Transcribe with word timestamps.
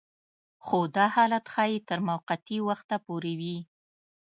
خو 0.65 0.77
دا 0.95 1.05
حالت 1.15 1.45
ښايي 1.53 1.79
تر 1.89 1.99
موقتي 2.09 2.57
وخته 2.69 2.95
پورې 3.05 3.33
وي 3.39 3.57